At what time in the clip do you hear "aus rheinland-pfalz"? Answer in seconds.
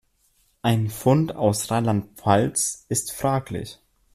1.35-2.87